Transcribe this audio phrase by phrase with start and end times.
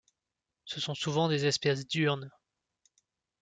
[0.65, 2.31] Ce sont souvent des espèces diurnes.